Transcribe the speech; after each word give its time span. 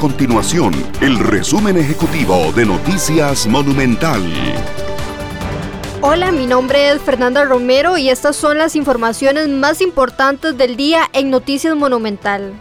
continuación 0.00 0.72
el 1.02 1.18
resumen 1.18 1.76
ejecutivo 1.76 2.52
de 2.56 2.64
Noticias 2.64 3.46
Monumental. 3.46 4.22
Hola, 6.00 6.32
mi 6.32 6.46
nombre 6.46 6.88
es 6.88 7.02
Fernanda 7.02 7.44
Romero 7.44 7.98
y 7.98 8.08
estas 8.08 8.34
son 8.34 8.56
las 8.56 8.76
informaciones 8.76 9.50
más 9.50 9.82
importantes 9.82 10.56
del 10.56 10.76
día 10.76 11.02
en 11.12 11.28
Noticias 11.28 11.76
Monumental. 11.76 12.54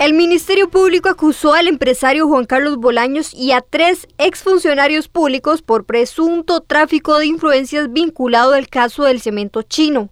El 0.00 0.14
Ministerio 0.14 0.68
Público 0.68 1.08
acusó 1.08 1.54
al 1.54 1.68
empresario 1.68 2.26
Juan 2.26 2.44
Carlos 2.44 2.76
Bolaños 2.76 3.34
y 3.34 3.52
a 3.52 3.60
tres 3.60 4.08
exfuncionarios 4.18 5.06
públicos 5.06 5.62
por 5.62 5.84
presunto 5.84 6.60
tráfico 6.60 7.18
de 7.18 7.26
influencias 7.26 7.92
vinculado 7.92 8.54
al 8.54 8.66
caso 8.66 9.04
del 9.04 9.20
cemento 9.20 9.62
chino. 9.62 10.10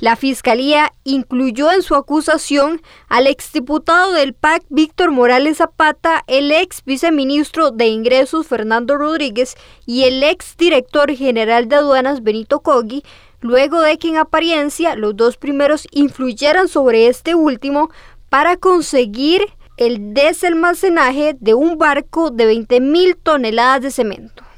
La 0.00 0.16
fiscalía 0.16 0.94
incluyó 1.04 1.70
en 1.70 1.82
su 1.82 1.94
acusación 1.94 2.80
al 3.08 3.26
exdiputado 3.26 4.12
del 4.12 4.32
PAC 4.32 4.64
Víctor 4.70 5.10
Morales 5.10 5.58
Zapata, 5.58 6.24
el 6.26 6.50
ex 6.52 6.82
viceministro 6.86 7.70
de 7.70 7.88
Ingresos 7.88 8.46
Fernando 8.46 8.96
Rodríguez 8.96 9.56
y 9.84 10.04
el 10.04 10.22
ex 10.22 10.56
director 10.56 11.14
general 11.14 11.68
de 11.68 11.76
aduanas 11.76 12.22
Benito 12.22 12.60
Cogui, 12.60 13.04
luego 13.42 13.82
de 13.82 13.98
que 13.98 14.08
en 14.08 14.16
apariencia 14.16 14.96
los 14.96 15.14
dos 15.16 15.36
primeros 15.36 15.86
influyeran 15.90 16.68
sobre 16.68 17.06
este 17.06 17.34
último 17.34 17.90
para 18.30 18.56
conseguir 18.56 19.42
el 19.76 20.14
desalmacenaje 20.14 21.36
de 21.38 21.52
un 21.52 21.76
barco 21.76 22.30
de 22.30 22.50
20.000 22.50 23.18
toneladas 23.22 23.82
de 23.82 23.90
cemento. 23.90 24.49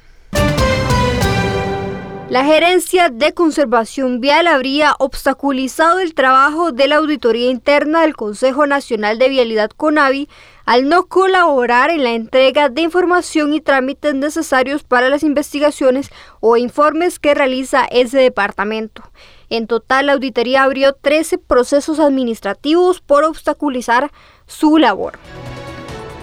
La 2.33 2.47
gerencia 2.47 3.11
de 3.11 3.35
conservación 3.35 4.23
vial 4.23 4.47
habría 4.47 4.95
obstaculizado 4.99 5.99
el 5.99 6.15
trabajo 6.15 6.73
de 6.73 6.89
la 6.89 6.97
auditoría 6.97 7.51
interna 7.51 8.01
del 8.01 8.17
Consejo 8.17 8.67
Nacional 8.67 9.19
de 9.19 9.29
Vialidad 9.29 9.69
CONAVI 9.69 10.31
al 10.65 10.89
no 10.89 11.09
colaborar 11.09 11.91
en 11.91 12.05
la 12.05 12.13
entrega 12.13 12.71
de 12.71 12.81
información 12.81 13.53
y 13.53 13.61
trámites 13.61 14.15
necesarios 14.15 14.83
para 14.83 15.11
las 15.11 15.25
investigaciones 15.25 16.09
o 16.41 16.57
informes 16.57 17.19
que 17.19 17.35
realiza 17.35 17.85
ese 17.85 18.21
departamento. 18.21 19.03
En 19.51 19.67
total, 19.67 20.07
la 20.07 20.15
auditoría 20.15 20.63
abrió 20.63 20.95
13 20.95 21.37
procesos 21.37 22.01
administrativos 22.01 23.03
por 23.03 23.25
obstaculizar 23.25 24.11
su 24.47 24.79
labor. 24.79 25.19